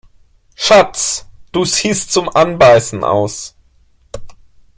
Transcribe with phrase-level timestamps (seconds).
[0.55, 3.55] Schatz, du siehst zum Anbeißen aus!